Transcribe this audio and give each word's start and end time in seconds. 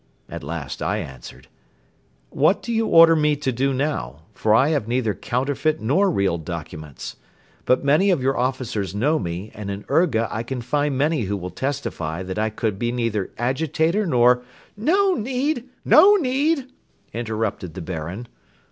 At 0.27 0.43
last 0.43 0.81
I 0.81 0.97
answered: 0.97 1.47
"What 2.31 2.63
do 2.63 2.73
you 2.73 2.87
order 2.87 3.15
me 3.15 3.35
to 3.35 3.51
do 3.51 3.71
now, 3.71 4.23
for 4.33 4.55
I 4.55 4.69
have 4.69 4.87
neither 4.87 5.13
counterfeit 5.13 5.79
nor 5.79 6.09
real 6.09 6.39
documents? 6.39 7.17
But 7.65 7.83
many 7.85 8.09
of 8.09 8.19
your 8.19 8.35
officers 8.35 8.95
know 8.95 9.19
me 9.19 9.51
and 9.53 9.69
in 9.69 9.85
Urga 9.89 10.27
I 10.31 10.41
can 10.41 10.61
find 10.61 10.97
many 10.97 11.25
who 11.25 11.37
will 11.37 11.51
testify 11.51 12.23
that 12.23 12.39
I 12.39 12.49
could 12.49 12.79
be 12.79 12.91
neither 12.91 13.29
agitator 13.37 14.07
nor..." 14.07 14.41
"No 14.75 15.13
need, 15.13 15.69
no 15.85 16.15
need!" 16.15 16.71
interrupted 17.13 17.75
the 17.75 17.81
Baron. 17.83 18.27